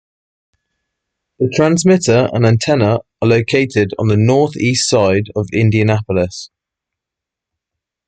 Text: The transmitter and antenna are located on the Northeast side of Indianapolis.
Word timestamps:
The 1.37 1.47
transmitter 1.49 2.27
and 2.33 2.43
antenna 2.43 3.01
are 3.21 3.27
located 3.27 3.93
on 3.99 4.07
the 4.07 4.17
Northeast 4.17 4.89
side 4.89 5.27
of 5.35 5.45
Indianapolis. 5.53 6.49